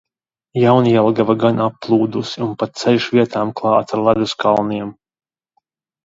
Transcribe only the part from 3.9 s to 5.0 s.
ar ledus kalniem.